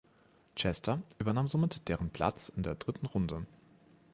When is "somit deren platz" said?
1.47-2.49